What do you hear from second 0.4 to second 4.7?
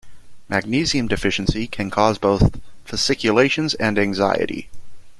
Magnesium deficiency can cause both fasciculations and anxiety.